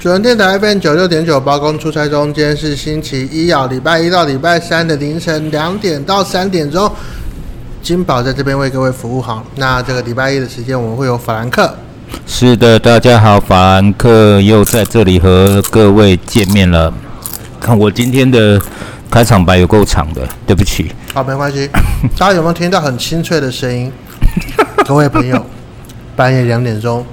[0.00, 6.90] 主人电台 FM 九六点九，包公出差中今天是星期一啊，礼拜一到礼拜三的凌晨两点到三点钟，
[7.82, 9.44] 金宝在这边为各位服务好。
[9.56, 11.74] 那这个礼拜一的时间，我们会有法兰克。
[12.26, 16.90] 是的，大家好，法兰克又在这里和各位见面了。
[17.60, 18.58] 看我今天的
[19.10, 20.90] 开场白有够长的，对不起。
[21.12, 21.68] 好，没关系。
[22.16, 23.92] 大家有没有听到很清脆的声音？
[24.86, 25.44] 各位朋友，
[26.16, 27.04] 半夜两点钟。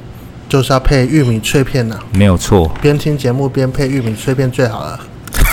[0.50, 2.72] 就是要配玉米脆片呢，没有错。
[2.82, 5.00] 边听节目边配玉米脆片最好了，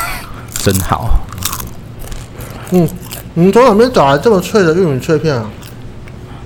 [0.62, 1.18] 真好。
[2.70, 2.88] 嗯，
[3.34, 5.50] 你从哪边找来这么脆的玉米脆片啊？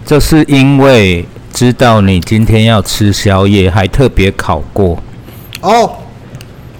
[0.04, 4.98] 这是因为知道你今天要吃宵夜，还特别烤过。
[5.60, 5.90] 哦，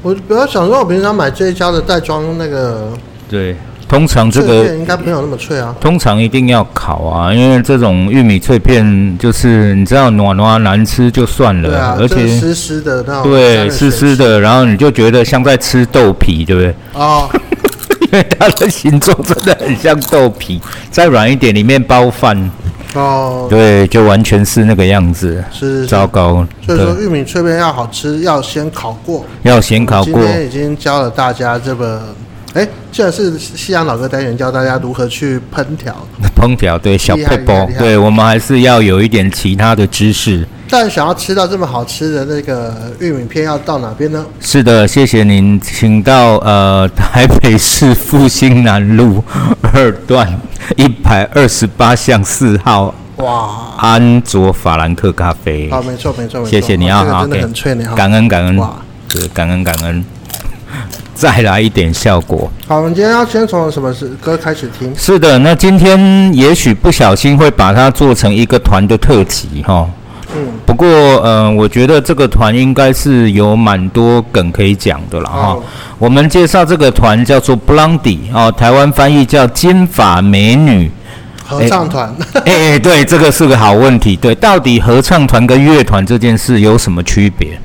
[0.02, 2.92] 我不要想说，我平常买这一家的袋装那个。
[3.28, 3.56] 对。
[3.88, 5.74] 通常这个应该没有那么脆啊。
[5.80, 13.32] 通常一定要烤啊，因为这种玉米脆片就是你知道暖暖难吃就算了，啊、而且湿湿的那种。
[13.32, 16.74] 对，湿湿的，然后你就觉得像在吃豆皮，对不对？
[16.92, 17.28] 哦，
[18.00, 22.50] 因为它的形状真的很像豆皮，再软一点，里面包饭。
[22.94, 25.42] 哦，对，就完全是那个样子。
[25.50, 26.46] 是，糟糕。
[26.64, 29.24] 所以说，玉米脆片要好吃，要先烤过。
[29.42, 30.12] 要先烤过。
[30.12, 32.02] 今天已经教了大家这个。
[32.58, 35.94] 哎，这是西洋老歌单元，教大家如何去烹调。
[36.34, 40.44] 烹调对小配包，对我们还是要有一点其他的知识。
[40.68, 44.26] 但想要吃到这么好吃的那个玉米片，要到哪边呢？
[44.40, 49.22] 是的，谢谢您，请到呃 台北市复兴南路
[49.72, 50.28] 二段
[50.76, 52.92] 一百二十八巷四号。
[53.18, 53.76] 哇！
[53.78, 55.70] 安卓法兰克咖啡。
[55.70, 56.50] 好，没错没错没错。
[56.50, 57.88] 谢谢你啊，好，真的很脆呢。
[57.94, 58.56] 感恩感恩。
[58.56, 58.74] 哇，
[59.08, 60.04] 对，感恩感恩。
[61.18, 62.48] 再来一点效果。
[62.68, 64.94] 好，我们今天要先从什么是歌开始听？
[64.96, 69.90] 是的，那今天也许不小心会把它做成一个团的特辑哈。
[70.36, 70.46] 嗯。
[70.64, 75.48] 不过，嗯、呃，我觉得这个团应该是有蛮多梗可以讲的了哈。
[75.54, 75.62] 哦、
[75.98, 80.88] 我们介绍这个团叫做 Blondie 哦，台湾翻译叫金发美女
[81.44, 82.14] 合唱团。
[82.44, 84.14] 哎哎，对，这个是个好问题。
[84.14, 87.58] 对，到底合唱团跟乐团这件事有什么区别？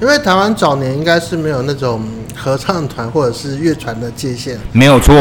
[0.00, 2.02] 因为台湾早年应该是没有那种
[2.34, 5.14] 合唱团或者是乐团的界限，没有错。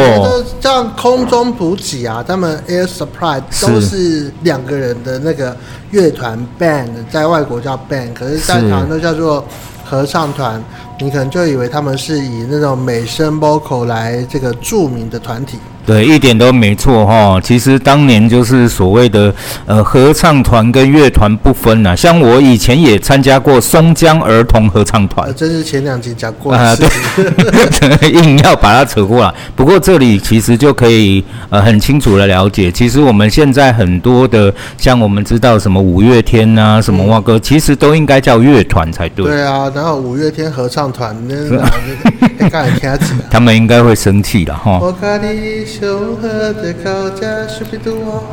[0.61, 5.55] 像空中补给啊，他们 Air Supply 都是两个人的那个
[5.91, 9.45] 乐团 band，在外国叫 band，可是在台湾都叫做
[9.83, 10.63] 合唱团。
[11.01, 15.57] 你可能就以为他们是以那种美声 vocal 来这个著名的团体。
[15.89, 17.41] 对，一点都没错哈。
[17.43, 19.33] 其实当年就是所谓的
[19.65, 21.95] 呃合唱团跟乐团不分呐。
[21.95, 26.53] 像我以前也参加过松江儿童合唱团，这是前两集讲过。
[26.53, 29.33] 啊，对， 硬要把它扯过来。
[29.55, 39.25] 不过这里其实就可以呃很清楚的了解，其实我们现在很多的像我们知道什么五月天啊，什么哇哥，其实都应该叫乐团才对。
[39.25, 41.59] 对啊，然后五月天合唱团那
[43.31, 44.79] 他们应该会生气了哈。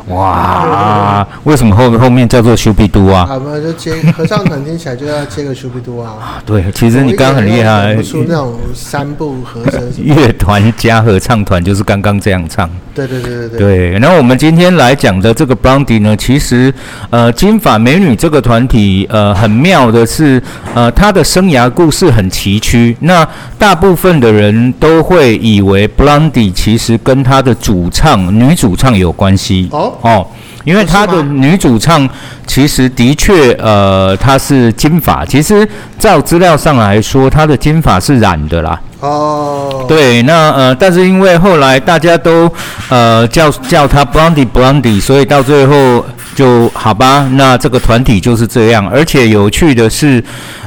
[0.09, 3.27] 哇，为什么后后面叫做修比都啊？
[3.31, 6.43] 啊，不就接合唱团听起来就要接个修比都啊。
[6.45, 7.97] 对，其实你刚刚很厉害。
[8.03, 9.83] 出那种三部合声。
[10.03, 12.69] 乐团加合唱团就是刚刚这样唱。
[12.95, 13.59] 对对对对对。
[13.59, 16.73] 对，然后我们今天来讲的这个 Blondie 呢，其实
[17.11, 20.43] 呃金发美女这个团体呃很妙的是
[20.75, 22.97] 呃她的生涯故事很崎岖。
[23.01, 23.27] 那
[23.59, 29.69] 大部分的人都会以为 Blondie 其实跟她的主唱女主唱有关系。
[29.73, 29.93] 哦。
[30.01, 30.27] 哦，
[30.65, 32.09] 因为她的女主唱
[32.47, 38.81] 其实的确呃她是金发，其实照资料上来说，她的金发是染的啦。
[39.01, 42.51] 哦，对，那呃但是因为后来大家都
[42.89, 46.05] 呃叫叫她 Blondie Blondie，所以到最后
[46.35, 50.23] 就好吧，那这个团体就是这样，而且有趣的是。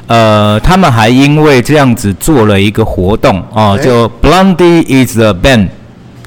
[0.09, 5.67] 呃，他们还因为这样子做了一个活动哦，就 Blondie is a band，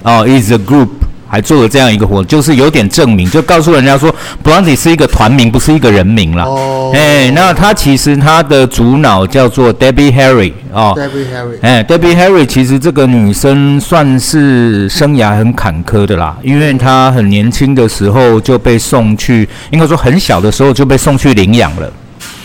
[0.02, 0.88] 哦，is a group，
[1.28, 4.14] 还做了这样一个活动，就是有点证明，就告诉人家说
[4.44, 6.44] Blondie 是一个团名，不是一个人名啦。
[6.44, 6.90] 哦。
[6.94, 10.92] 哎，那他其实他的主脑叫做 Debbie Harry 哦。
[10.94, 11.56] Debbie Harry。
[11.62, 21.90] 哎，Debbie Harry 其实这个女生算是生涯很坎坷的啦，因为她很年轻的时候就被送去，应该说很小的时候就被送去领养了。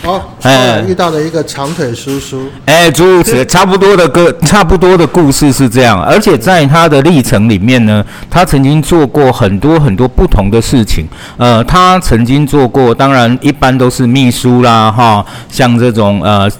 [0.08, 6.02] 哦，哎，遇到了一个长腿叔叔，哎，诸如此差不多的个， 差不多的故事是这样。
[6.02, 11.06] 而且在他的历程里面呢，他曾经做过很多很多不同的事情。
[11.36, 16.50] 呃，他曾经做过，当然一般都是秘书啦，哈，像这种呃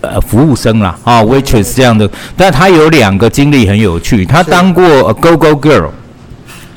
[0.00, 2.08] 呃服务生啦，啊，waitress 这样的。
[2.34, 5.90] 但他有两个经历很有趣，他当过 go go girl。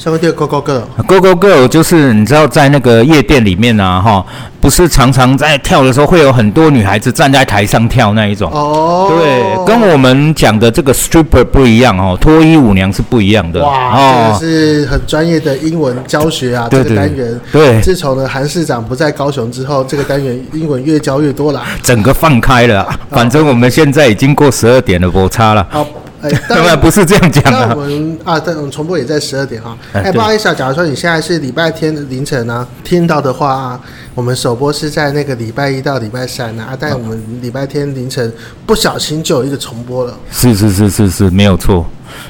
[0.03, 4.25] Go Go Girl，Go Go Girl 就是你知道在那个夜店里面啊，哈，
[4.59, 8.51] 不是常常在跳的时候会有很多女孩子站在台上跳那一种。
[8.51, 13.63] 哦，对，跟我们讲的这个 stripper 不一样哦，脱衣舞娘是不一样的。
[13.63, 17.41] 哇，哦、这个是很专业的英文教学啊，对对对，这个单元。
[17.51, 22.85] 对，自从呢韩市长不在高雄之后，这个单元英文越教越多了，整个放开了。
[23.09, 25.65] 反正我们现在已经过十二点了，我差了。
[25.69, 25.85] 好。
[26.23, 27.67] 哎， 当然不是这样讲的。
[27.67, 29.77] 那我们啊，但我们重播也在十二点哈。
[29.91, 33.79] 哎，不好意思啊，假如说你现在是礼拜天的凌晨呢、啊，听到的话、啊，
[34.15, 38.31] 我们首播是在那个礼拜一到礼拜三呢啊，但我们礼拜天凌晨
[38.65, 40.17] 不小心就有一个重播了。
[40.31, 41.85] 是是是是是，没有错。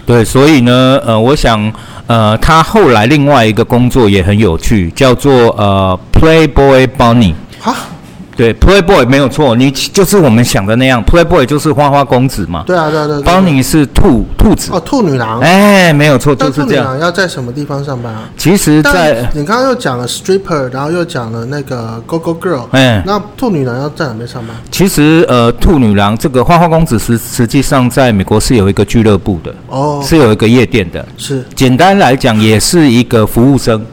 [0.06, 1.72] 对，所以呢，呃，我想，
[2.08, 7.34] 呃，他后来另外一个工作也很有趣，叫做呃，Playboy Bunny。
[7.60, 7.76] 哈。
[8.36, 12.64] 对，Playboy 没有错，你就是我们想的那样，Playboy 就是花花公子嘛。
[12.66, 13.22] 对啊，对啊，对啊。
[13.24, 14.72] Bunny 是兔兔子。
[14.72, 15.40] 哦，兔女郎。
[15.40, 16.86] 哎，没有错，就是这样。
[16.86, 18.30] 兔女郎要在什么地方上班啊？
[18.38, 22.66] 其实在，在你刚刚又讲了 stripper，然后又讲了那个 Go Go Girl。
[22.72, 24.56] 哎，那兔女郎要在哪边上班？
[24.72, 31.06] 其实，呃，兔女郎这个花花公子实实际上在美国是有一个俱乐部的，哦，是有一个夜店的。
[31.18, 33.86] 是，简单来讲，也是一个服务生。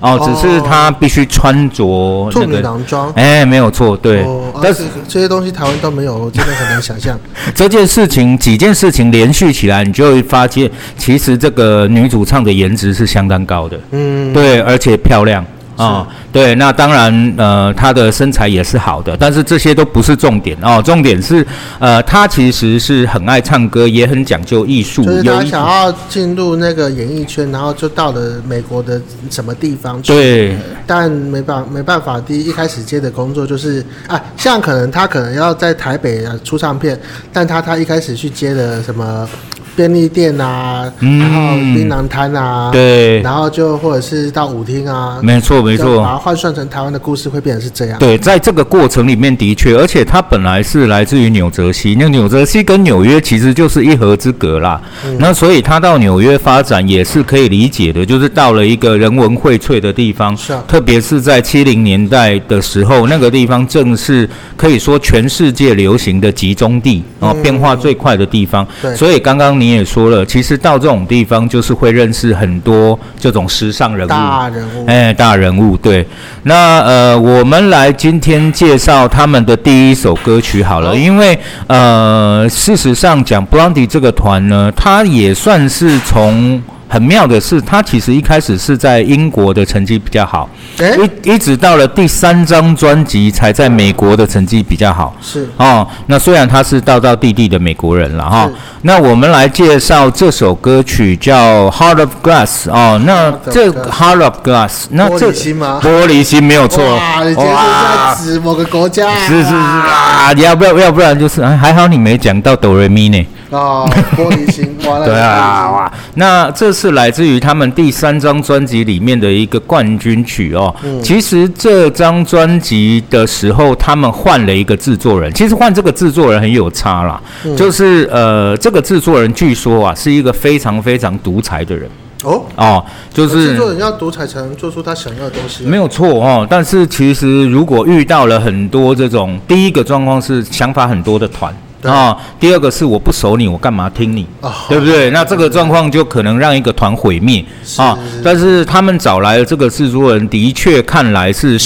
[0.00, 4.22] 哦，只是他必须穿着那个兔女郎装，哎，没有错，对。
[4.24, 7.18] 哦、但是这些东西台湾都没有，我真的很难想象。
[7.54, 15.44] 这件事情几件事情连续起来，你就会发现，其实这个女主唱的颜值是相当高的，嗯，对，而且漂亮。
[15.76, 21.46] 啊、哦，对，那当然，呃，他的身材也是好的，但是这些都不是重点哦，重点是，
[21.78, 25.04] 呃，他其实是很爱唱歌，也很讲究艺术。
[25.04, 29.00] 就是他想要进入那个演艺圈，然后就到了美国的
[29.30, 30.12] 什么地方去。
[30.12, 30.56] 对，
[30.86, 36.98] 但没办没办法，第一一开始接的工作就是啊，像可能他可能要在台北啊出唱片，
[37.32, 39.28] 但他他一开始去接的什么。
[39.76, 47.98] 便利店啊，嗯、然后槟榔摊啊，对，然后就或者是到舞厅啊，没错没错，把它换算成台湾的故事会变成是这样。
[47.98, 54.80] 对，在这个过程里面的确，而且它本来是来自于纽泽西，那纽泽西跟纽约其实就是一河之隔啦。
[55.04, 64.26] 嗯、那所以他到纽约发展也是可以理解的，就是到了一个人文荟萃的地方，是啊，特别是在七零年代的时候，那个地方正是
[64.56, 68.66] 可以说全世界流行的集中地，然后变化最快的地方。
[68.80, 69.65] 对、嗯，所以刚刚你。
[69.66, 75.76] 你也说了，其实到这种地方就是会认识很多这种时尚人物，大人物，哎，大人物。
[75.76, 76.06] 对，
[76.44, 81.36] 那呃，我们来今天介绍他们的第一首歌曲好了，因为
[81.66, 86.62] 呃，事实上讲，Blondie 这个团呢，他也算是从。
[86.88, 90.48] 很妙的是，他其实一开始是在英国的成绩比较好，
[90.78, 95.14] 欸、一一直到了第三张专辑才在美国的成绩比较好。
[95.20, 98.48] 是哦，那虽然他是道道地地的美国人了哈。
[98.82, 103.00] 那我们来介绍这首歌曲叫《Heart of Glass》哦。
[103.04, 105.80] 那这《Heart of Glass》那这玻璃心吗？
[105.82, 106.84] 玻璃心没有错。
[106.94, 109.12] 哇，你这是在指某个国家？
[109.26, 110.76] 是是是啊，你要不要？
[110.78, 113.26] 要不然就是还好你没讲到哆瑞咪呢。
[113.50, 120.74] 哦，玻璃心，哇，对啊，哇，那这是来自于他们第三张专辑里面的一个冠军曲哦。
[120.82, 125.32] 嗯、其实这张专辑的时候，他们换了一个制作人。
[125.32, 131.88] 其实换这个制作人很有差啦，嗯、就是呃，这个制作人据说啊是一个非常非常独裁的人。
[132.24, 136.44] 哦哦，就是制作人要独裁才能做出他想要的东西，没有错哦。
[136.50, 141.54] 但是其实如果遇到了很多这种，第一个状况是想法很多的团。
[141.86, 144.26] 啊、哦，第二个是我不熟你，我干嘛听你？
[144.40, 145.10] 哦、对不对？
[145.10, 147.44] 那这个状况就可能让一个团毁灭
[147.76, 147.98] 啊。
[148.22, 151.58] 但是他们找来的这个制作人，的确看来是。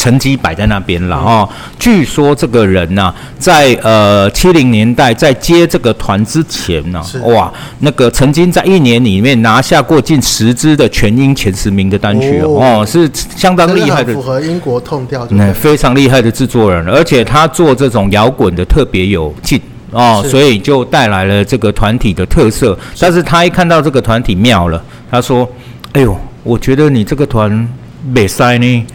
[0.00, 1.46] 成绩摆在那边了哦。
[1.78, 22.78] 据说这个人呢、啊，在呃七零年代在接这个团之前呢、啊，哇，那个曾经在一年里面拿下过近十支的全英前十名的单曲哦，哦，是相当厉害的，符合英国痛调，嗯，非常厉害的制作人，而且他做这种摇滚的特别有劲哦，所以就带来了这个团体的特色。
[22.98, 25.46] 但是他一看到这个团体妙了，他说
[25.92, 27.68] ：“哎呦，我觉得你这个团
[28.02, 28.86] 没塞呢。”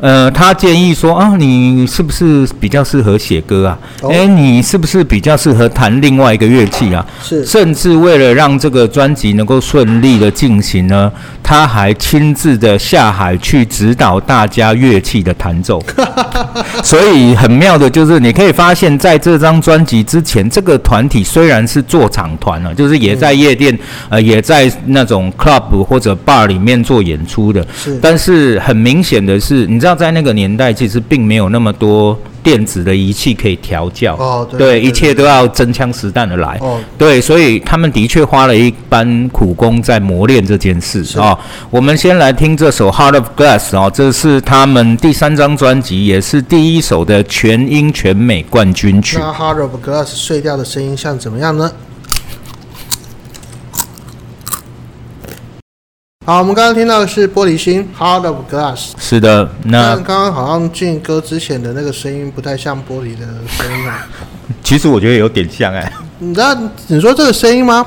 [0.00, 0.18] 哎哎。
[0.18, 3.78] 呃，他建议说啊，你是不是比较适合写歌啊？
[4.02, 7.04] 诶、欸，你是不是比较适合弹另外一个乐器啊？
[7.22, 11.10] 是，甚至为了让这个专辑能够顺利的进行呢，
[11.42, 15.82] 他还亲自的下海去指导大家乐器的弹奏。
[16.82, 23.76] 所以很妙的就是，你可以发现在这张专辑之前，这个团体虽然是做场团了，就是也在夜店，
[24.08, 29.87] 呃，也在那种 club 或者 bar 里面做演出的，是，但是很明显的是，你知道。
[29.88, 41.38] 道在那个年代其实并没有那么多电子的仪器可以调教，哦，对，对，一切都要真枪实弹的来，哦，对，所以他们的确花了一番苦功在磨练这件事啊、哦。
[41.70, 49.16] 我们先来听这首《Heart of Glass》哦，这是他们第三张专辑，也是第一首的全英全美冠军曲。
[49.18, 51.70] 那《Heart of Glass》碎掉的声音像怎么样呢？
[56.28, 58.90] 好，我们刚刚听到的是玻璃心《Heart of Glass》。
[58.98, 64.06] 是的，那刚刚好像进歌之前的那个声音不太像玻璃的声音啊。
[64.62, 65.92] 其实我觉得有点像哎、欸。
[66.18, 66.54] 你知道
[66.88, 67.86] 你说这个声音吗？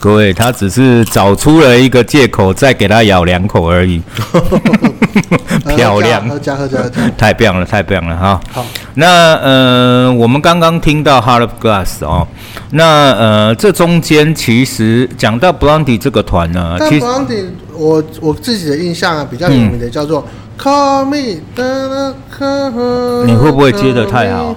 [0.00, 4.02] 各位，他只是找出了一个借口，再给他咬两口而已。
[5.76, 8.40] 漂亮，喝加喝加喝加，太棒了，太棒了哈。
[8.52, 12.26] 好，那呃，我们刚刚听到《of Glass》哦，
[12.70, 20.20] 那呃，这中间其实讲到 Blondie 这个团呢，但 Blondie 我我自己的印象啊，比较有名的叫做。
[20.20, 21.40] 嗯 Call me，
[23.26, 24.54] 你会不会接的太好？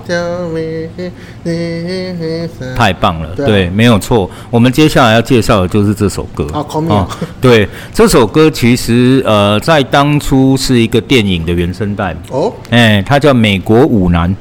[2.76, 4.30] 太棒了，对，啊、对，没有错。
[4.50, 6.46] 我们接下来要介绍的就是这首歌。
[6.54, 7.08] 啊，Call me，哦、
[7.42, 12.16] 对，这首歌其实呃，在当初是一个电影的原声带。
[12.30, 14.34] 哦，哎，它叫《美国舞男》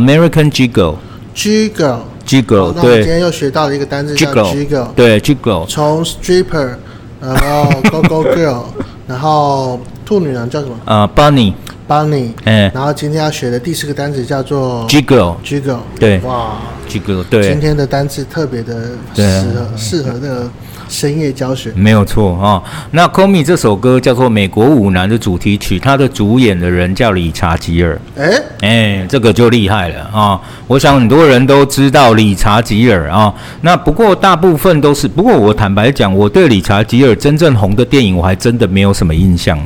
[0.00, 0.96] ，American Giggle。
[1.34, 1.98] Giggle。
[2.26, 3.02] Giggle 对。
[3.02, 5.66] 今天又学到了一个单词叫 Giggle 对，Giggle。
[5.66, 6.76] 从 Stripper，
[7.20, 8.62] 然后 Go Go Girl，
[9.06, 9.78] 然后。
[10.06, 10.74] 兔女郎叫什么？
[10.86, 15.36] 呃，Bunny，Bunny，哎，然后今天要学的第四个单词叫做 Jiggle。
[15.44, 16.56] Jiggle 对，哇。
[16.88, 20.48] Jiggle 对，今天的单词特别的适合适合那个。
[20.88, 22.62] 深夜教学没有错啊、哦。
[22.92, 28.00] 那《Komi》这首歌叫做《美国舞男》的主题曲，它的主演的人叫理查吉尔。
[28.16, 30.40] 哎哎，这个就厉害了啊、哦！
[30.66, 33.34] 我想很多人都知道理查吉尔啊、哦。
[33.60, 39.58] 那不过大部分都是，不过我坦白讲，我对理查吉尔真正红的电影，我还真的没有什么印象。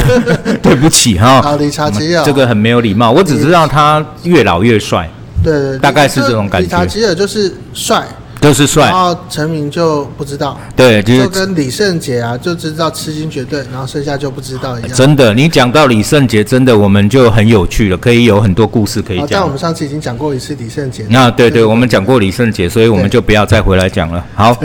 [0.62, 1.40] 对不起哈。
[1.40, 3.10] 好，理查吉尔这个很没有礼貌。
[3.10, 5.08] 我只知道他越老越帅。
[5.42, 6.66] 对对，大概是这种感觉。
[6.66, 8.04] 理查吉尔就是帅。
[8.40, 14.90] 都是帅，然后陈明就不知道，对，就是、就跟李圣杰啊，就知道痴心绝对，然后剩下就不知道一样。
[14.94, 19.28] 真的，你讲到李圣杰，真的我们就很有趣了，可以有很多故事可以讲。
[19.32, 24.24] 但我们上次已经讲过一次李圣杰，那对对，我们讲过李圣杰，所以我们就不要再回来讲了。
[24.34, 24.56] 好，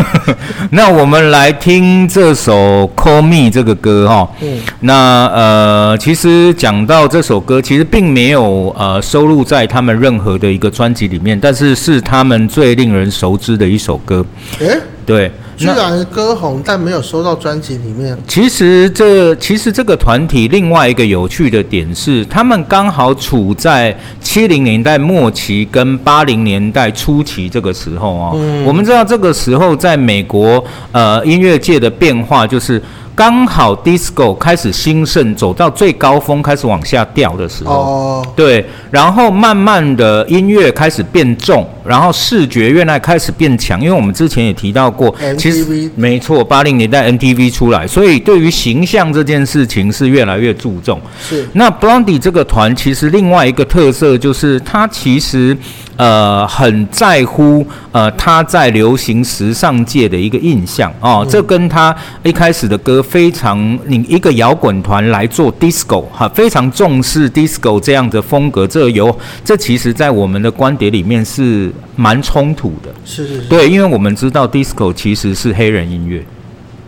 [0.70, 2.54] 那我们来听这首
[2.94, 4.28] 《Call Me》这个歌哈。
[4.40, 14.24] 嗯，那呃，其实讲到这首歌，其实并没有呃收录在他们任何的一个专辑里面，但是是他们最令人熟知的一首歌，
[14.60, 18.16] 诶，对，虽然歌红，但没有收到专辑里面。
[18.26, 28.36] 其实这其实这个团体另外一个有趣的点是，他们刚好处在七零年代末期跟八零年代初期这个时候啊、哦。
[28.36, 32.80] 嗯、我们知道这个时候在美国呃音乐界的变化就是。
[33.16, 38.26] 刚好 disco 开始兴盛，走到最高峰，开始往下掉的时候，oh.
[38.36, 51.00] 对，然后慢慢的音乐开始变重，然后视觉越来开始变强，因为我们之前也提到过其实没错，八零年代 MTV 出来，所以对于形象这件事情是越来越注重。
[51.18, 55.56] 是，那 Blondie 这个团其实另外一个特色就是它其实。
[55.98, 76.22] 呃，很在乎呃他在流行时尚界的一个印象哦，嗯、这跟他一开始的歌非常，你一个摇滚团来做 disco 哈，非常重视 disco 这样的风格，这有这其实在我们的观点里面是蛮冲突的，是是是，对，因为我们知道 disco 其实是黑人音乐。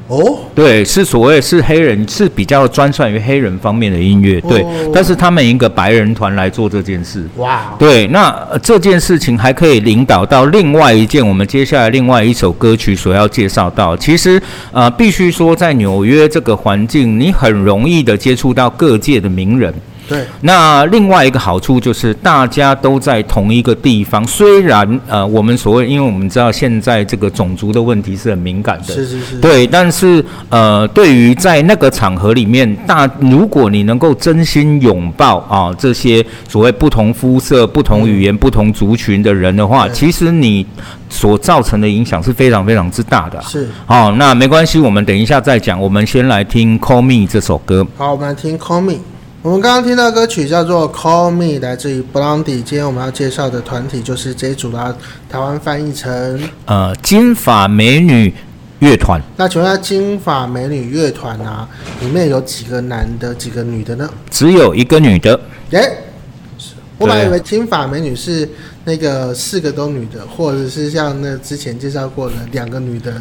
[0.09, 4.63] 哦，对，是所谓是黑人，是比较专算于黑人方面的音乐，对。
[4.63, 8.07] 哦、但是他们一个白人团来做这件事，哇，对。
[8.07, 13.95] 那这件事情还可以领导到另外一件，我们接下来另外一首歌曲所要介绍到。
[13.95, 19.73] 其实，呃，必须说，在纽约这个环境，你很容易的接触到各界的名人。
[20.09, 24.27] 对，那另外一个好处就是大家都在同一个地方。
[24.27, 29.37] 虽然呃，我们所谓，因为我们知道现在这个种族的问题是很敏感的，是是是。
[29.39, 40.67] 对，但是呃，对于在那个场合里面，大如果你能够真心拥抱啊这些所谓不同肤色、不同语言、嗯、不同族群的人的话，其实你
[41.11, 43.41] 所造成的影响是非常非常之大的。
[43.43, 45.79] 是，好，那没关系，我们等一下再讲。
[45.79, 47.87] 我们先来听《Call Me》这首歌。
[47.97, 48.93] 好，我们来听《Call Me》。
[49.49, 52.63] 我们刚刚听到歌曲叫做《Call Me》，来自于 Blondie。
[52.63, 54.95] 今天我们要介绍的团体就是这一组啦，
[55.27, 58.35] 台湾翻译成呃金发美女
[58.81, 59.19] 乐团。
[59.39, 61.67] 那请问下金发美女乐团啊，
[62.03, 64.07] 里面有几个男的，几个女的呢？
[64.29, 65.41] 只有一个女的。
[65.71, 65.81] 耶，
[66.99, 68.47] 我本来以为金发美女是
[68.85, 73.15] 那个四个都女的，或者是像那之前介绍过的两个女的，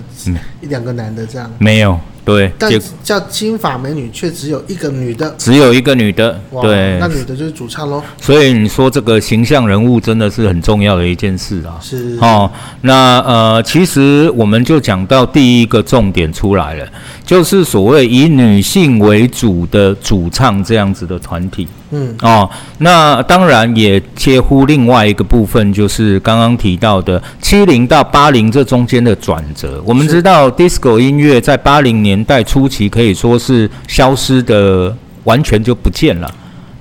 [0.60, 1.50] 一两个男的这样？
[1.58, 1.98] 没有。
[2.28, 2.70] 对，但
[3.02, 8.04] 叫金发美女却只有一个女的，只有一个女的，对，那女的就是主唱喽。
[8.20, 11.80] 所以你说这个形象人物真的是很重要的一件事啊。
[11.82, 16.86] 是哦，那呃，其实我们就讲到第一个重点出来了，
[17.26, 21.66] 就是所谓以女性为主的主唱这样子的团体。
[21.92, 29.82] 嗯哦，那当然也切乎另外一个部分，就是刚刚提到的七零到八零这中间的转折。
[29.86, 34.96] 我们知道，disco 音乐在八零年年代初期可以说是消失的，
[35.26, 36.34] 完全就不见了。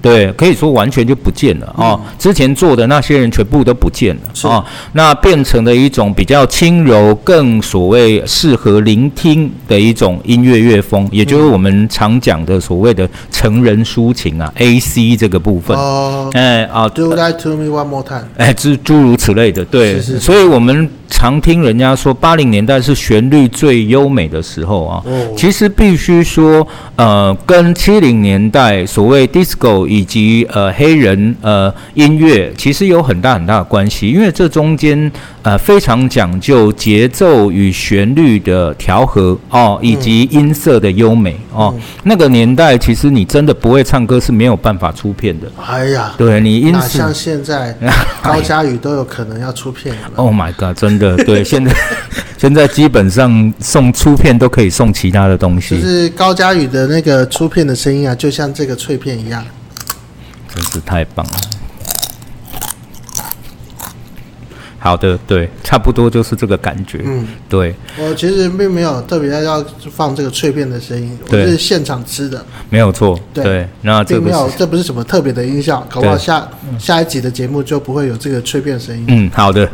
[0.06, 2.00] 对，可以说完全就不见了哦。
[2.18, 4.64] 之前做的那些人全部都不见了哦。
[4.92, 15.76] 那变成了一种比较轻柔、更所谓适合聆听的一种音乐乐风，也就是我们常讲的所谓的成人抒情啊，AC 这个部分。
[15.76, 18.26] 哦，哎啊，Do that to me one more time。
[18.36, 20.00] 哎，诸诸如此类的，对。
[20.00, 25.02] 所以我们常听人家说，八零年代是旋律最优美的时候啊。
[25.04, 25.34] 哦。
[25.36, 29.86] 其实必须说，呃，跟七零年代所谓 disco。
[29.96, 35.10] 以及呃黑人呃音乐其实有很大很大的关系，因为这中间
[35.42, 41.72] 呃非常讲究节奏与旋律的调和哦，以及音色的优美哦。
[41.74, 45.50] 嗯、那个年代其实你真的不会唱歌是没有办法出片的。
[45.66, 47.74] 哎呀，对你音色像现在
[48.22, 50.10] 高佳宇都有可能要出片了。
[50.16, 51.74] Oh my god，真的对， 现在
[52.36, 55.80] 现在基本上送出片都可以送其他的东西。
[55.80, 59.42] 就是高佳宇的那个出片的声音啊，就像这个脆片一样。
[60.56, 61.32] 真是太棒了！
[64.78, 67.02] 好的，对，差不多就是这个感觉。
[67.04, 67.74] 嗯，对。
[67.98, 72.42] 我其实并没有特别要放这个脆片的声音，我是现场吃的。
[72.70, 73.68] 没有错，对。
[73.82, 76.48] 那这没有，这不是什么特别的音效，搞不好下
[76.78, 79.04] 下一集的节目就不会有这个脆片声音。
[79.08, 79.68] 嗯，好的。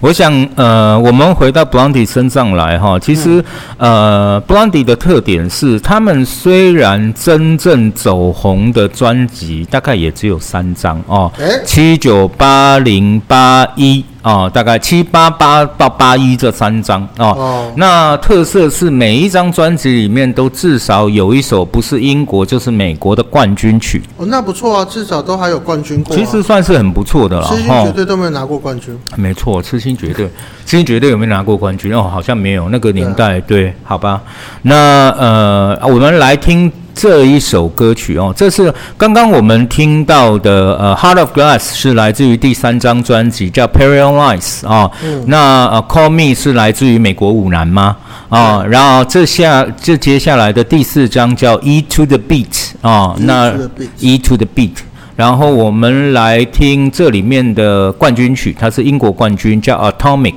[0.00, 3.44] 我想，呃，我们回到 Blondie 身上来哈，其实，
[3.76, 11.30] 呃，Blondie 的特点是，他们虽然真正走红的专辑大概也只有三张哦，
[11.64, 14.04] 七九八零八一。
[14.26, 24.02] 哦，大概七八八到八一这三张哦，哦，那特色是每一张专辑里面都至少有一首不是英国就是美国的冠军曲。
[24.16, 26.18] 哦，那不错啊，至少都还有冠军过啊。
[26.18, 27.46] 其实算是很不错的了。
[27.46, 28.92] 痴心绝对都没有拿过冠军。
[28.92, 30.26] 哦，没错，痴心绝对，
[30.64, 31.94] 痴心绝对有没有拿过冠军？
[31.94, 34.20] 哦，好像没有，那个年代对，对，好吧。
[34.62, 36.72] 那呃，我们来听。
[36.96, 44.90] 这一首歌曲哦，这是刚刚我们听到的，呃，《Heart of Glass》是来自于第三张专辑，叫《Paralyze》啊。
[45.04, 45.22] 嗯。
[45.26, 47.98] 那呃，《Call Me》是来自于美国舞男吗？
[48.30, 48.64] 啊。
[48.64, 52.46] 然后这下这接下来的第四张叫《E to the Beat》
[52.88, 53.14] 啊。
[53.18, 53.50] 那
[53.98, 54.74] 《E to the Beat》。
[55.16, 60.34] 然后我们来听这里面的冠军曲，它是英国冠军，叫《Atomic》。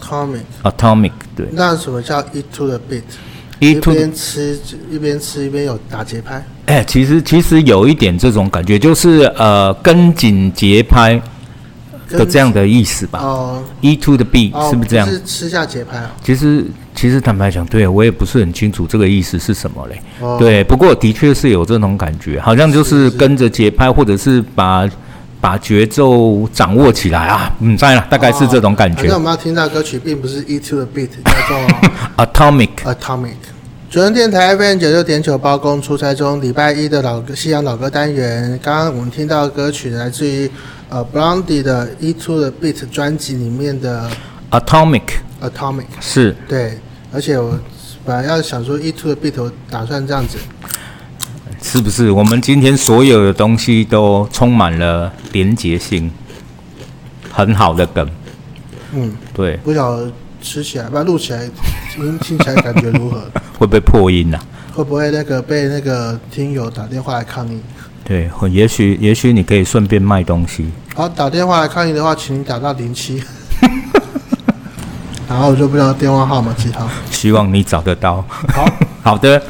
[0.00, 0.42] Atomic。
[0.62, 1.12] Atomic。
[1.34, 1.48] 对。
[1.50, 3.00] 那什么叫《E to the Beat》？
[3.58, 4.58] 一边吃
[4.90, 11.20] 一边吃一边有打节拍，哎，其实其实有一点这种感觉，就是呃跟紧节拍
[12.10, 13.18] 的这样的意思吧。
[13.22, 15.08] 哦，E to the beat 是不是这样？
[15.08, 16.12] 是吃下节拍啊。
[16.22, 16.64] 其实
[16.94, 20.00] 其实坦白讲，对我也不是很清楚这个意思是什么嘞。
[20.20, 24.88] 哦，对，不过的确是有这种感觉，好像就是跟着节拍，或者是把
[25.40, 27.54] 把节奏掌握起来啊。
[27.60, 29.04] 嗯，在了，大概是这种感觉。
[29.08, 31.56] 那我们要听到歌曲，并不是 E to the beat，叫做。
[32.26, 33.34] Atomic Atomic，
[33.90, 38.58] 主人电台 FM 九六点九，包公出差中，礼拜一的老歌西洋老歌单元。
[38.62, 40.50] 刚刚我们听到的歌曲来自于
[40.88, 44.08] 呃 Blondie 的 E to the Beat 专辑里面的
[44.50, 45.02] Atomic
[45.42, 46.78] Atomic 是对，
[47.12, 47.58] 而且我
[48.04, 50.38] 本来要想说 E to the Beat，我打算这样子，
[51.66, 52.10] 是不是？
[52.12, 56.08] 我们今天所有的东西都充满了连结性，
[57.32, 58.08] 很好的梗。
[58.92, 60.10] 嗯，对，不晓得。
[60.42, 61.40] 吃起来，不然录起来，
[61.92, 63.18] 听听起来感觉如何？
[63.58, 64.46] 会不会破音呐、啊？
[64.72, 67.60] 会不会那个被那个听友打电话来抗议？
[68.04, 70.70] 对，也许也许你可以顺便卖东西。
[70.94, 73.20] 好，打电话来抗议的话，请你打到零七。
[75.28, 76.88] 然后我就不知道电话号码几号。
[77.10, 78.24] 希望你找得到。
[78.28, 78.68] 好
[79.02, 79.42] 好的。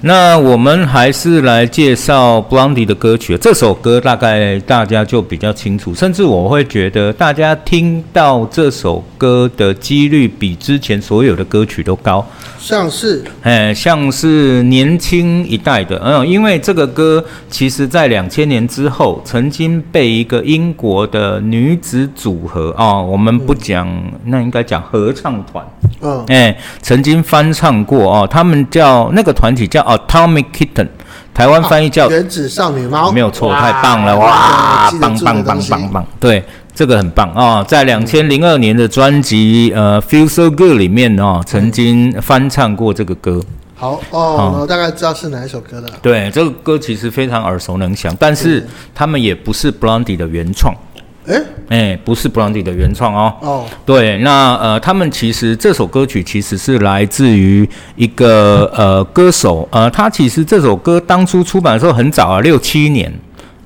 [0.00, 3.36] 那我们还是来介绍 Blondie 的歌曲。
[3.38, 12.24] 这首歌大概大家就比较清楚，甚至我会觉得大家听到这首歌的几率比之前所有的歌曲都高。
[12.60, 25.64] 像是，哎，像是年轻一代的，嗯，因为这个歌其实在两千年之后曾经被一个英国的女子组合哦，我们不讲，嗯、那应该讲合唱团，
[26.00, 30.88] 嗯，哎，曾经翻唱过哦，他们叫那个团体叫 Atomic Kitten。
[31.32, 34.90] 台湾翻译叫《原子少女猫》，没有错，太棒了哇！
[35.00, 43.40] 棒棒棒棒棒，对，这个很棒啊，在两千零二年的专辑呃《Feel So Good》里面哦，曾经翻唱过这个歌。
[43.76, 45.88] 好哦，我大概知道是哪一首歌了。
[46.02, 50.74] 对，这个歌其实非常耳熟能详，但是他们也不是 Blondie 的原创。
[51.28, 53.34] 哎哎，不是 Blondie 的原创哦。
[53.40, 63.12] 哦，对，那呃，他们其实这首歌曲其实是来自于一个呃歌手，呃，他其实这首歌当初出版的时候很早啊，六七年。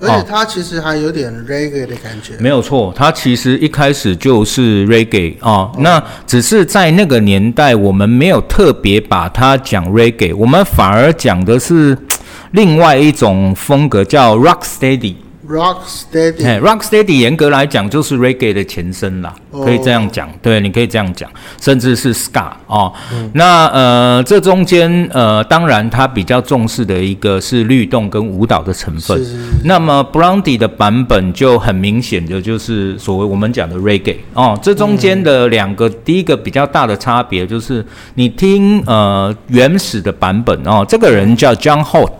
[0.04, 2.32] 而且他其实还有点 reggae 的感觉。
[2.40, 5.70] 没有错，他其实一开始就是 reggae 啊。
[5.78, 11.96] 那只是在那个年代，我们没有特别把它讲 reggae，我们反而讲的是
[12.50, 15.14] 另外一种风格，叫 rocksteady。
[15.48, 22.92] Rocksteady，哎，Rocksteady 严格来讲就是 Reggae 的前身啦可以这样讲，对，你可以这样讲，甚至是 scar 哦。
[23.12, 29.18] 嗯、那呃，这中间呃，当然他比较重视的一个是律动跟舞蹈的成分。
[29.18, 29.38] 是是是。
[29.64, 34.58] 那么 Blondie 的版本就很明显的就是所谓我们讲的 Reggae 哦。
[34.62, 37.84] 这中间的两个，嗯、第一个比较大的差别就是
[38.14, 42.10] 你听呃原始的版本哦，这个人叫 John Holt，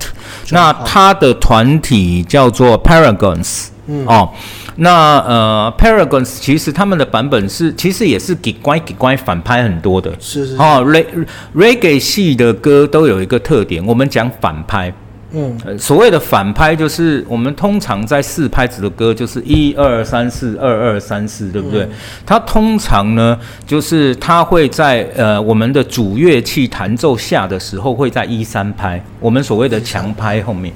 [0.51, 3.69] 那他的团体叫做 Paragons。
[3.89, 4.31] 嗯哦，
[4.77, 10.63] 那呃，Paragons 其实他们的版本是，其实也是给乖给乖反拍很多的，是是，是。
[10.63, 10.83] 哦
[11.55, 14.93] ，Reggae 系的歌都有一个特点，我们讲反拍，
[15.33, 21.83] 嗯，所谓的反拍就是我们通常在四拍子的歌就是一二三四二二三四，对不对？
[21.83, 21.91] 嗯、
[22.25, 30.73] 它通常呢，就是它会在呃我们的主乐器弹奏下的时候会在一三拍，我们所谓的强拍后面。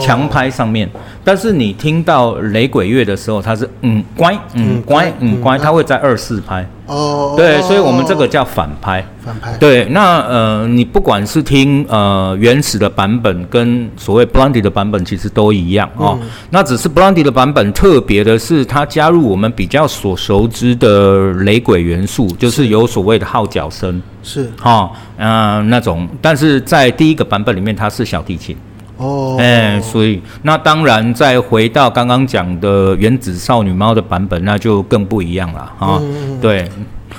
[0.00, 0.88] 强拍上面，
[1.24, 7.34] 但是你听到雷鬼乐的时候，它是嗯乖嗯乖嗯乖，它会在二四拍哦。
[7.36, 9.04] 对，所以我们这个叫反拍。
[9.24, 9.56] 反拍。
[9.58, 16.18] 对，那呃，你不管是听呃原始的版本跟所谓 Blondie 的版本，其实都一样哦。
[16.50, 28.56] 那只是 Blondie 的版本特别的是，它加入我们比较所熟知的雷鬼元素，就是有所谓的号角声是哈嗯那种，但是在第一个版本里面，它是小提琴。
[28.98, 35.98] 哦，哎，所以那当然，再回到刚刚讲的原子少女猫的版本，那就更不一样了啊。
[36.00, 36.70] 嗯、对，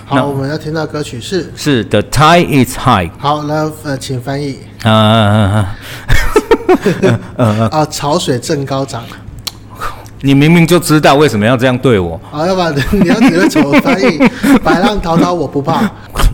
[0.06, 3.10] 好，那我们要听到歌曲是是 The Tide is High。
[3.18, 4.60] 好，那呃，请翻译。
[4.84, 5.76] 啊啊
[7.38, 7.70] 啊！
[7.72, 9.04] 啊，潮水正高涨。
[10.22, 12.18] 你明明就知道为什么要这样对我。
[12.32, 14.18] 好，要不然 你要只会怎么翻译？
[14.64, 15.90] 白浪滔滔，我不怕。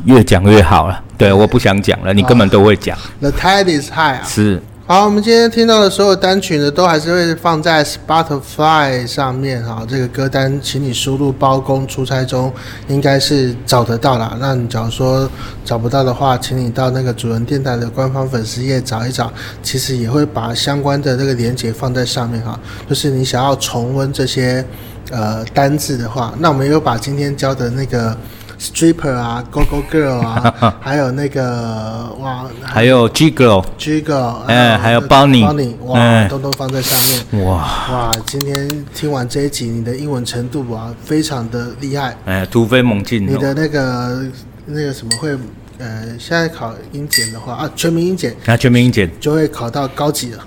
[0.05, 1.01] 越讲越好了。
[1.17, 2.95] 对，我不想讲了，你根本都会讲。
[3.19, 4.23] The Tide is High 啊。
[4.23, 4.61] 是。
[4.91, 9.85] 好，我们今天听到的所有单曲呢，都还是会放在 Spotify 上面哈。
[9.87, 12.51] 这个歌单，请你输入“包公出差中”，
[12.89, 14.35] 应该是找得到啦。
[14.39, 15.29] 那你假如说
[15.63, 22.59] 找不到的话，请你到那个主人电台的官方粉丝页找一找，其实也会把相关的这个连接放在上面哈。
[22.89, 24.65] 就是你想要重温这些
[25.11, 28.17] 呃单字的话，那我们又把今天教的那个。
[28.59, 36.99] Stripper 啊，Go Go Girl 啊， 还有那个哇，还有 G Girl，G Girl，哎，还有 Bunny，Bunny，哇，都都放在上
[37.31, 37.55] 面，哇。
[37.89, 44.25] 哇，今天听完这一集，你的英文程度啊，非常的厉害，哎，突飞猛进，你的那个
[44.65, 45.31] 那个什么会，
[45.77, 49.09] 呃，现在考英检的话啊，全民英检，那全民英检。
[49.21, 50.45] 就会考到高级了。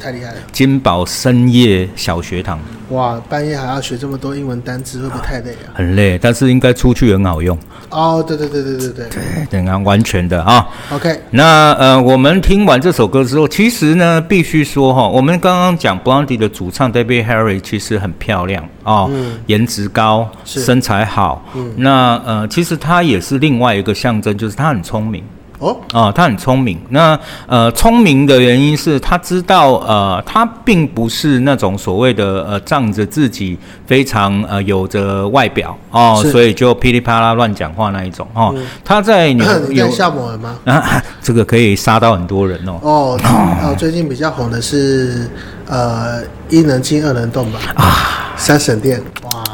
[0.00, 0.38] 太厉害了！
[0.50, 2.58] 金宝深夜小学堂，
[2.88, 5.74] 哇，半夜还要学这么多英文单词，会不会太累啊？
[5.74, 7.56] 很累，但是应该出去很好用。
[7.90, 9.08] 哦，对对对对对对，
[9.50, 10.66] 对，对，完全的啊。
[10.90, 21.44] OK，那呃，我们听完这首歌之后，其实呢，必须说哈，我们刚刚讲 Blondie 的主唱 Debbie Harry 其实很漂亮啊，嗯、颜值高，身材好。
[21.54, 25.22] 嗯，那呃，其实他也是另外一个象征，就是他很聪明。
[25.60, 26.80] 哦，啊，他很聪明。
[26.88, 38.52] 那呃，聪明的原因是他知道，呃，他并不是那种所谓的呃仗着自己非常呃有着外表哦，所以就噼里啪啦乱讲话那一种哦。
[38.56, 39.28] 嗯、他在
[39.70, 40.56] 有有下某人吗？
[40.64, 42.80] 啊， 这个可以杀到很多人哦。
[42.82, 43.20] 哦，
[43.62, 45.30] 哦，最近比较红的是
[45.68, 47.60] 呃，一能进二能动吧？
[47.76, 49.44] 啊，三省电，哇。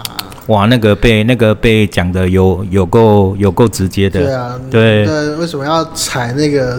[0.47, 6.79] 哇，那个被那个被讲的有有够有够直接的，对啊，对，对，为什么要踩那个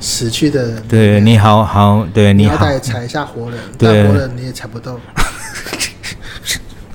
[0.00, 0.82] 死去的人？
[0.86, 4.98] 对，你好好，对你好，你要踩一下活人，对，但活人你也踩不动。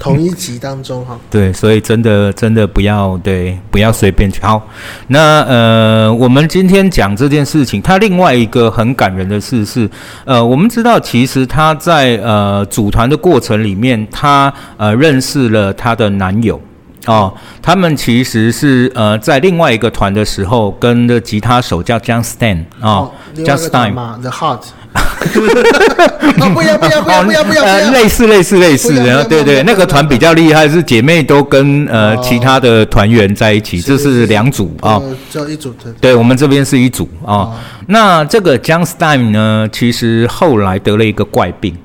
[0.02, 4.42] 同一集当中哈， 对，所以真的真的不要对，不要随便去。
[4.42, 4.68] 好，
[5.08, 9.90] 那呃，我们今天讲这件事情，他另外一个很感人的事是，
[10.26, 16.60] 呃，我们知道其实他在呃组团的过程里面，他呃认识了他的男友。
[17.08, 17.34] 哦，
[17.64, 24.62] 他们其实是呃在另外一个团的时候，跟的吉他手叫 John Stein 哦，Jon Stein 嘛，The Heart，
[26.54, 27.64] 不要不要不要不要不要！
[27.64, 35.92] 呃，类似类似类似，然后对对，那个团比较厉害，是姐妹都跟呃其他的团员在一起，这是两组啊，叫一组的。
[36.02, 37.52] 对，我们这边是一组啊。
[37.88, 41.76] 那这个 John Stein 呢，其实后来得了一个怪病。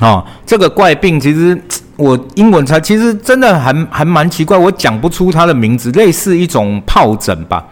[0.00, 1.56] 哦，这个怪病其实
[1.96, 7.64] 我英文才其实真的还还蛮奇怪，我讲不出它的名字，类似一种疱疹吧。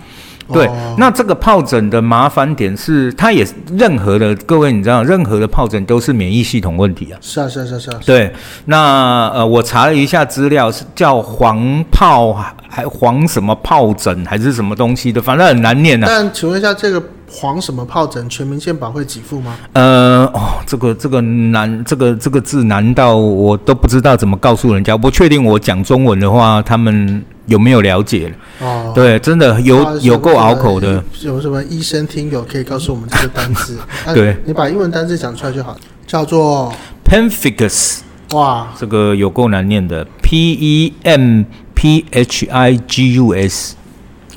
[0.52, 7.18] 对，哦、那这个疱疹的麻烦点是，它也任何的各位，你知道，任何的疱疹都是免疫系统问题啊。
[7.20, 8.00] 是啊，是啊，是啊，是啊。
[8.04, 8.32] 对，
[8.66, 12.34] 那呃，我查了一下资料，是叫黄疱
[12.68, 16.06] 还黄什么疱疹还是什么东西的，反正很难念啊。
[16.08, 19.56] 但请问一下，这个黄什么疱疹，全民健保会给付吗？
[19.72, 24.96] 呃，哦，这个这个难，这个这个字难道我都不知道怎么告诉人家。
[24.96, 27.24] 不确定我讲中文的话，他们。
[27.46, 28.32] 有没有了解？
[28.58, 31.04] 哦，对，真的有有够拗口的。
[31.20, 33.78] 有什么医生听友可以告诉我们这个单字？
[34.14, 35.76] 对、啊，你把英文单字讲出来就好。
[36.06, 36.72] 叫做
[37.04, 37.98] pemphigus。
[38.30, 41.42] 哇，这个有够难念的，P E M
[41.74, 43.76] P H I G U S。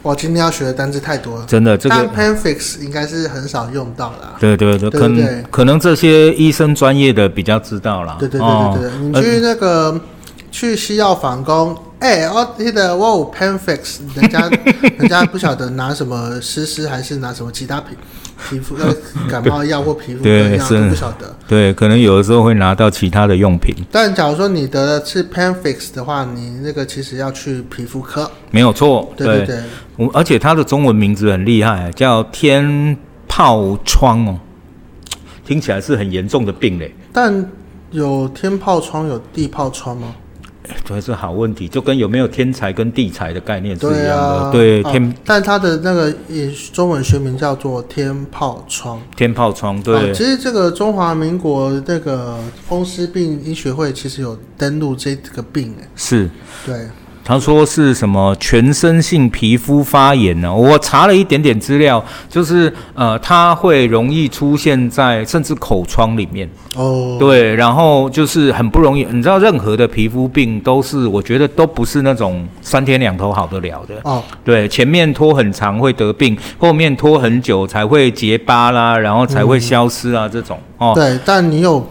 [0.03, 1.45] 哇，今天要学的单字太多了。
[1.45, 4.35] 真的，这个 pemphigus 应该是很少用到啦。
[4.39, 8.15] 对对对，可能可能这些医生专业的比较知道啦。
[8.19, 8.47] 对对对
[8.79, 9.99] 对对，你去那个
[10.51, 11.75] 去西药房工。
[11.99, 14.47] 哎、欸，我记得我有 pemphigus 人家
[14.99, 17.97] 人家不晓得拿什么湿湿还是拿什么其他皮
[18.49, 18.93] 皮肤呃
[19.29, 21.35] 感冒药或皮肤的药都不晓得。
[21.47, 23.75] 对，可能有的时候会拿到其他的用品。
[23.91, 28.29] 但假如说你得的是 pemphigus 的话，你那个其实要去皮肤科。
[28.51, 29.59] 没有错，对对对。
[29.95, 32.97] 我而且它的中文名字很厉害，叫天
[33.27, 34.39] 疱疮哦，
[35.45, 36.93] 听起来是很严重的病嘞。
[37.11, 37.49] 但
[37.91, 40.13] 有天疱疮有地疱疮吗？
[40.95, 44.15] 这是好问题，就跟有没有天才跟地才的概念是一样的。
[44.15, 49.01] 啊、对天、啊，但它的那个也中文学名叫做天炮疮。
[49.15, 50.13] 天炮疮，对、啊。
[50.13, 56.29] 其实这个中华民国那个风湿病医学会其实有登录这个病，哎，是，
[56.65, 56.87] 对。
[57.27, 60.55] 他说是什么全身性皮肤发炎呢？
[60.55, 66.49] 我查了一点点资料，就是呃，它会容易出现在甚至口疮里面。
[66.77, 69.05] 哦，对，然后就是很不容易。
[69.11, 73.95] 你知道，任何的皮肤病都是，我觉得都不是那种三天两头好得了的。
[74.03, 80.57] 哦，对，前面拖很长会得病，后面拖很久才会结疤啦，然后才会消失啊，嗯、这种。
[80.77, 81.85] 哦，对，但你有。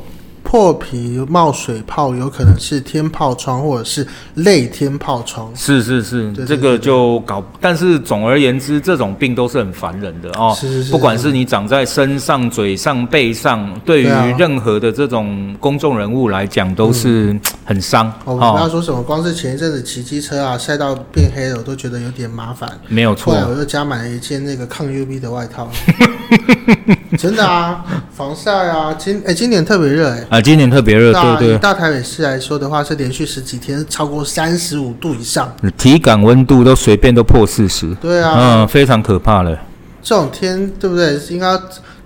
[0.49, 5.51] 破皮冒水泡，有可能是天疱疮或者是类天疱疮。
[5.57, 7.45] 是是是，这个就搞。
[7.61, 10.57] 但是总而言之，这种病都是很烦人的哦。
[10.57, 10.93] 是是是。
[10.93, 18.13] 不管是你长在身上、嘴上、背上，对于任何的这种公众人物来讲，都是很伤。
[18.25, 22.71] 我不要说什么，光是前一阵子骑机车啊，晒到变黑了，我都觉得有点麻烦。
[22.87, 23.35] 没有错。
[23.35, 25.69] 后来我又加买了一件那个抗 UV 的外套。
[27.19, 30.27] 真的啊，防晒啊，今哎、欸、今年特别热哎。
[30.31, 31.59] 啊，今年特别热，对对。
[31.59, 37.95] 大台北市来说的话，是连续十几天超过三十五度以上，体感温度都随便都破四十。
[37.97, 39.59] 对啊，嗯，非常可怕了。
[40.03, 41.17] 这种天，对不对？
[41.31, 41.59] 应该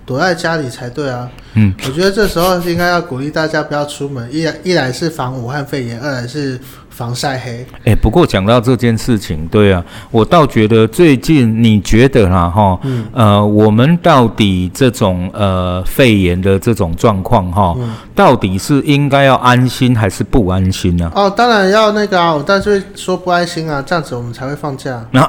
[0.05, 1.29] 躲在家里才对啊。
[1.53, 6.59] 嗯，我觉得这时候应该要鼓励大家不要出门，一来一来是防武汉肺炎，二来是。
[7.01, 21.11] 防晒黑，哎，不过讲到这件事情，对啊，我倒觉得最近你觉得啦，哈，嗯，呃，我们到底这种呃肺炎的这种状况，哈，嗯，到底是应该要安心还是不安心呢？
[21.15, 25.03] 哦，当然要那个啊，我但是说不安心啊，这样子我们才会放假。
[25.09, 25.27] 那，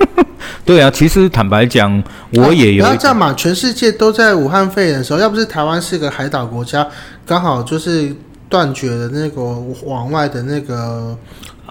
[0.64, 2.84] 对啊，其实坦白讲，我也有。
[2.86, 6.86] 不要这样嘛，全世界都在武汉肺炎的时候，要不是台湾是个海岛国家，
[7.26, 8.16] 刚好就是。
[8.52, 9.42] 断绝了那个
[9.86, 11.16] 往外的那个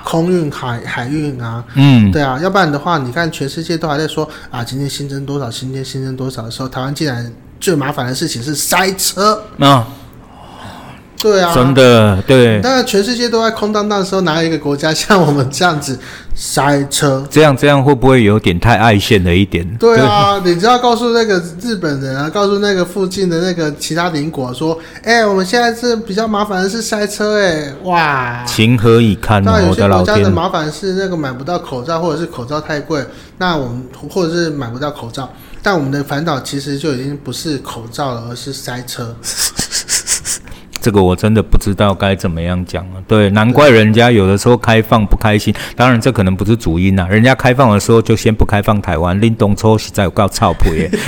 [0.03, 9.43] 空运海海运啊，嗯，对啊，要不然的话，你看全世界都还在说啊，今天新增多少，今天新增多少的时候，台湾竟然最麻烦的事情是塞车。
[9.59, 9.87] 啊。
[11.21, 12.59] 对啊，真的对。
[12.63, 15.97] 那全世界都在空荡荡的时候，哪有一个国家像我们这样子
[16.35, 17.23] 塞车？
[17.29, 19.63] 这样这样会不会有点太爱现了一点？
[19.77, 29.43] 对啊，对你知道告诉那个日本人啊，告诉那个附近的那个其他邻国说，哎、欸，我们现在是比较麻烦的是塞车、欸，哎，哇，情何以堪？
[29.43, 33.05] 那有些国家的麻烦是那个买不到口罩，或者是口罩太贵，
[33.37, 35.31] 那我们或者是买不到口罩，
[35.61, 39.15] 但我们的烦恼其实就已经不是口罩了，而是塞车。
[40.81, 42.91] 这个我真的不知道该怎么样讲了。
[43.07, 45.53] 对，难怪人家有的时候开放不开心。
[45.75, 47.07] 当然，这可能不是主因呐、啊。
[47.07, 49.19] 人家开放的时候就先不开放台湾。
[49.21, 50.89] 林东初实在有够操谱耶！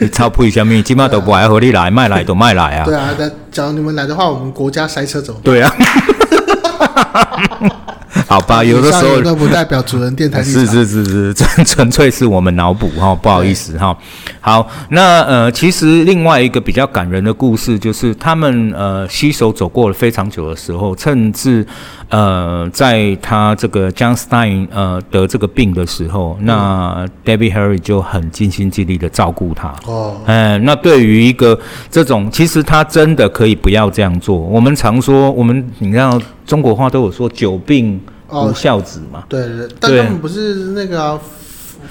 [0.00, 0.80] 你臭屁什么？
[0.82, 2.84] 起码都不爱和你来，卖来都卖来啊。
[2.84, 5.52] 对啊，那假如你们来的话，我们国家塞车怎么办？
[5.52, 5.74] 对啊。
[8.28, 10.40] 好吧， 有的时候都不代表主人电台。
[10.44, 13.96] 是是是是， 纯纯粹是我们脑补哈，不好意思哈。
[14.40, 21.66] 好，那呃，其实另外一个比较感人的故事，就是他们呃携手走过了非常久的时候，甚至
[22.08, 29.74] 呃在他这个 John Stein 呃得这个病的时候，嗯、那 David Harry 就很尽心尽力的照顾他。
[29.86, 31.58] 哦，哎、呃，那对于一个
[31.90, 34.36] 这种，其实他真的可以不要这样做。
[34.36, 39.24] 我们常说，我们你知道中国话都有说“久病无孝子”嘛、哦？
[39.28, 41.20] 对对，但他们不是那个、啊。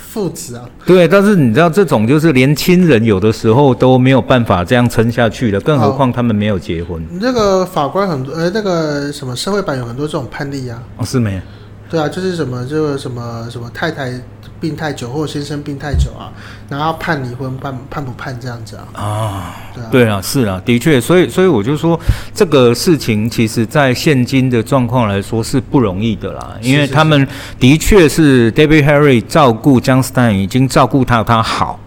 [0.10, 7.06] 父子啊，对，但是你知道这种就是连亲人有的时候都没有办法这样撑下去的，更何况他们没有结婚。
[7.20, 10.82] 那个法官很多，呃，那个什么社会版有很多这种判例啊。
[10.98, 11.42] 哦，是没？
[11.90, 14.12] 对啊，就是什么，这个什么什么太太。
[14.60, 16.32] 病太久，或者先生病太久啊，
[16.70, 18.88] 然后判离婚，判判不判这样子啊？
[18.94, 22.00] 啊，对啊，对啊，是啊，的确，所以所以我就说
[22.34, 27.28] 这个事情，其实在现今的状况来说是不容易的啦，因为他们
[27.60, 31.80] 的确是 David Harry 照顾 John Stein 已经照顾他他好。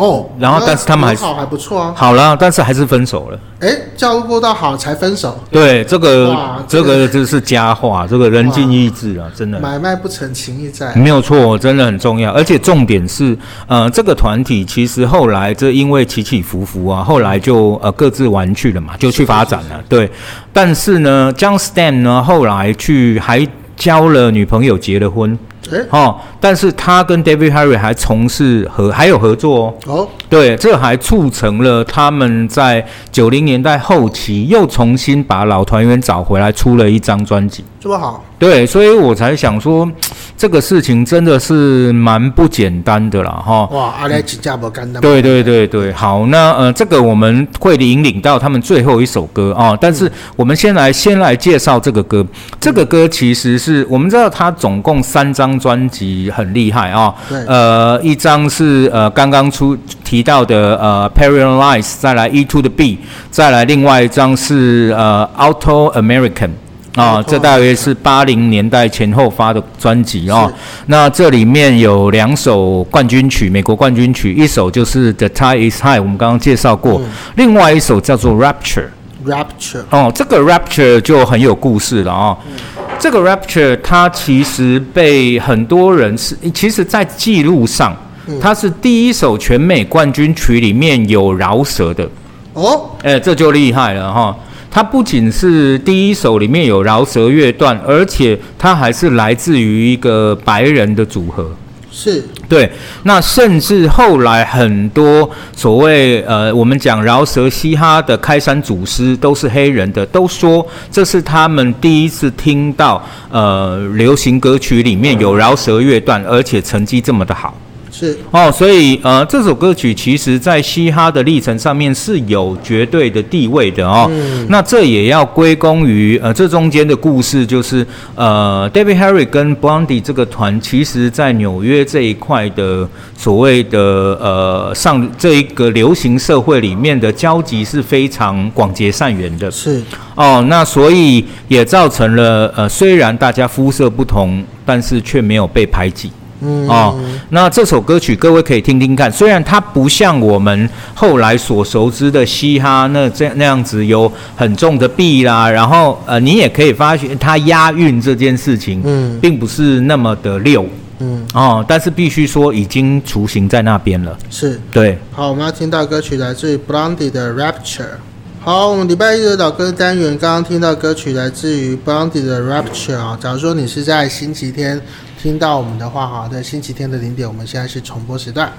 [0.00, 3.38] 哦，然后但是他们还是好还不错啊，好了，但是还是分手了。
[3.60, 6.34] 哎，照顾到好才分手，对，这个
[6.66, 12.32] 这个就是佳话，这个人尽意志啊，真的买卖不成情义在，没有错，真的很重要。
[12.32, 13.36] 而且重点是，
[13.66, 19.78] 呃，这个团体其实后来这因为起起伏伏啊，后来就呃各自玩去了嘛，就去发展了。
[19.86, 20.10] 对，
[20.54, 25.38] 但是呢，John Stein 呢后来去还交了女朋友，结了婚。
[25.72, 29.94] 哎，哦，但是他跟 Debbie Harry 还从事合还有合作哦。
[29.94, 37.64] 哦，对，这还促成了他们在九零年代后期又重新把老团员找回来，出了一张专辑。
[37.78, 38.22] 这么好？
[38.38, 39.90] 对，所以我才想说，
[40.36, 43.66] 这个事情真的是蛮不简单的啦，哈。
[43.66, 45.00] 哇，阿来请假不干的。
[45.00, 52.26] 对对对对，好，那呃，这个我们会引领到他们最后一首歌啊，但是我们先来先来介绍这个歌。
[52.58, 57.14] 这个歌其实是我们知道，它总共三张专辑，很厉害啊。
[57.28, 57.44] 对。
[57.46, 62.98] 呃，一张是呃刚刚出提到的呃 Paralyze 再来 E to the B，
[63.30, 66.50] 再来另外一张是呃 Auto American。
[66.96, 70.50] 啊、这大约是八零年代前后发的专辑啊。
[70.86, 77.00] 那这里面有两首冠军曲，美国冠军曲，一首就是《The Tide Is High》，我们刚刚介绍过，
[77.36, 78.86] 另外一首叫做《Rapture》。
[79.26, 79.82] Rapture。
[79.90, 82.38] 哦，这个《Rapture》就很有故事了啊、哦。
[82.46, 82.52] 嗯、
[82.98, 87.96] 这个《Rapture》它其实被很多人是，其实在记录上，
[88.40, 92.08] 它是第一首全美冠军曲里面有饶舌的。
[92.54, 94.36] 哦，哎，这就厉害了哈。
[94.70, 101.50] 它不仅是第一首里面有饶舌乐段，而且它还是来自于一个白人的组合。
[101.92, 102.70] 是，对。
[103.02, 117.54] 那甚至后来很多所谓呃，我们讲饶舌嘻哈的开山祖师都是黑人的，都说这是他们第一次听到呃流行歌曲里面有饶舌乐段，而且成绩这么的好。
[117.92, 124.06] 是哦，所以呃，这首歌曲其实在嘻哈的历程上面是有绝对的地位的哦。
[124.10, 133.78] 嗯、那这也要归功于呃，这中间的故事就是呃，Debbie Harry 跟 Blondie 这个团，其实在纽约这一块的所谓的
[134.20, 139.50] 呃上这一个流行社会里面的交集是非常广结善缘的。
[139.50, 139.82] 是
[140.14, 146.10] 哦，那所以也造成了呃，虽然大家肤色不同，但是却没有被排挤。
[146.42, 146.98] 嗯哦，
[147.28, 160.64] 那这首歌曲各位可以听听看，虽然它不像我们后来所熟知的嘻哈那这那样子有很重的 beat 啦，然后呃，你也可以发现它押韵这件事情，嗯，并不是那么的溜，
[161.00, 164.98] 嗯哦，但是必须说已经雏形在那边了，是对。
[165.12, 167.98] 好，我们要听到歌曲来自于 Blondie 的 Rapture。
[168.42, 174.80] 好，我们礼拜一的老歌单元刚刚听到歌曲来自于 Blondie 的 Rapture 啊，假如说你是在星期天。
[175.22, 178.50] 听到我们的话哈，在星期天的零点，我们现在是重播时段。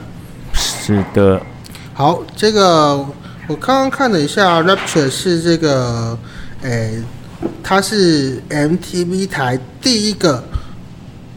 [0.54, 1.42] 是的。
[1.92, 2.96] 好，这个
[3.48, 6.16] 我刚刚看了一下，Rapture 是这个，
[6.62, 7.02] 诶，
[7.64, 10.44] 它是 MTV 台第一个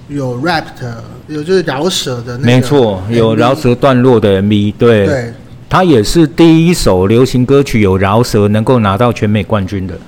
[0.08, 2.44] 有 rap 的，有就是饶舌的那个。
[2.44, 5.06] 没错，有饶舌段落的 MV，对。
[5.06, 5.32] 对。
[5.70, 9.98] 它也是第一首流行歌曲有饶舌能够拿到全美冠军的。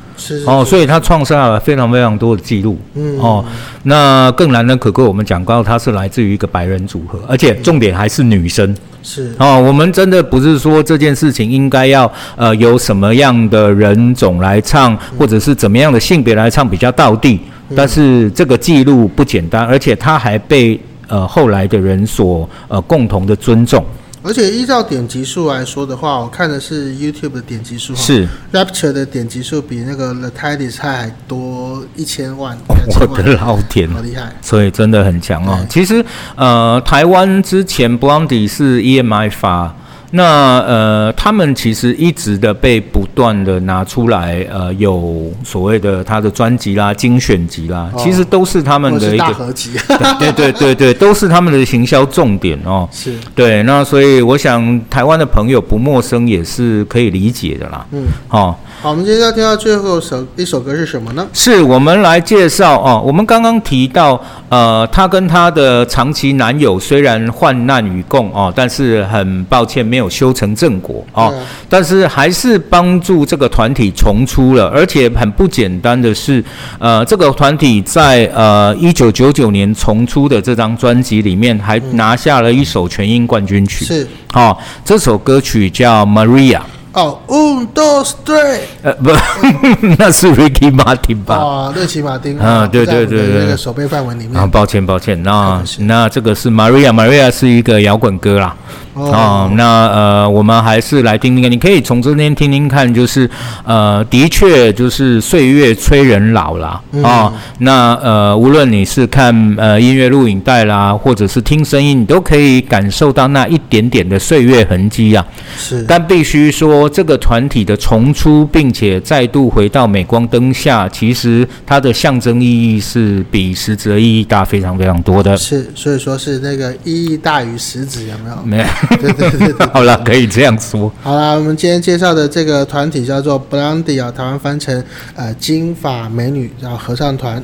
[0.46, 2.78] 哦，所以他创下了非常非常多的记录。
[2.94, 3.44] 嗯哦，
[3.82, 8.74] 那更难能可贵，我们讲到他是来自于一个白人组合，而且重点还是女生。
[9.02, 17.40] 是哦，我们真的不是说这件事情应该要呃由什么样的人种来唱，或者是怎么样的性别来唱比较到地，
[17.76, 23.84] 但是这个记录不简单，而且他还被呃后来的人所呃共同的尊重。
[24.26, 32.58] 而且依照点击数来说的话，我看的是 YouTube 的点击数，是 Rapture 的点击数比那个 The Tide Is 还多一千万。
[32.68, 34.34] 我的老天，好厉害！
[34.42, 35.64] 所以真的很强哦。
[35.70, 36.04] 其实
[36.34, 39.74] 呃，台湾之前 Blondie 是 EMI 发
[40.12, 49.70] 那呃，他们其实一直的被不断的拿出来，呃，有所谓的他的专辑啦、精选集啦，哦、其实都是他们的一个大合集，
[50.18, 52.88] 对对对对，都是他们的行销重点哦。
[52.92, 57.84] 是对，那所以我想台湾的朋友不陌生也是可以理解的啦。
[57.90, 61.26] 嗯，好、哦，好，我们接下来听到最后首一首歌是什么呢？
[61.32, 64.20] 是我们来介绍哦，我们刚刚提到，
[64.50, 76.44] 呃，她跟她的长期男友虽然患难与共哦，但是很抱歉没有修成正果哦，嗯、但是还是帮助这个团体重出了，而且很不简单的是，
[76.78, 86.60] 呃，这个团体在呃一九九九年重出的这张专辑里面，还拿下了一首全英冠军曲，是，哦，这首歌曲叫 Maria。
[86.96, 89.10] 哦，Un dos tres，呃不，
[89.98, 91.36] 那是 Ricky Martin 吧？
[91.36, 92.38] 哦，瑞奇马丁。
[92.38, 94.34] 啊，对对对对，那个手背范围里面。
[94.34, 98.56] 啊，抱歉抱歉，那那这个是 Maria，Maria 是一个摇滚歌啦。
[98.96, 103.28] 哦，哦，那呃，我们还是来听听看，你可以从这边听听看，就是
[103.64, 106.68] 呃，的确就是岁月催人老啦。
[106.68, 107.32] 啊、嗯哦。
[107.58, 115.24] 那呃，无论你是看呃音乐录影带啦，或者是听声音，你都可以感受到那一点点的岁月痕迹啊。
[115.58, 125.36] 是，但必须说，这个团体的重出，并且再度回到镁光灯下，其实它的象征意义是比实质的意义大非常非常多的。
[125.36, 128.36] 是，所以说是那个意义大于实质，有没有？
[128.42, 128.64] 没有。
[129.00, 130.92] 对对对，对，好了，可以这样说。
[131.02, 134.82] 好了，我们今天介绍的这个团体叫做 Blondie 啊，台湾翻成
[135.14, 137.42] 呃金发美女，然后合唱团。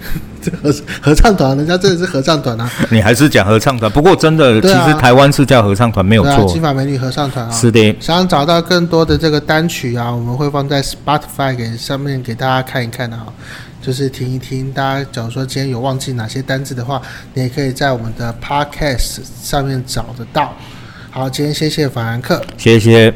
[0.40, 2.70] 这合合唱团，人家真的是合唱团啊！
[2.88, 6.32] 你还是讲合唱团，不过真的，啊、其实台湾是叫合唱团，没有错。
[6.32, 7.94] 啊、金发美女合唱团啊，是的。
[8.00, 13.26] 想找到更多的这个单曲啊，我们会放在 Spotify 给上面给大家看一看的啊，
[13.82, 14.72] 就是听一听。
[14.72, 17.02] 大家假如说今天有忘记哪些单字的话，
[17.34, 20.56] 你也可以在我们的 Podcast 上面找得到。
[21.10, 23.12] 好，今天谢谢法兰克，谢谢。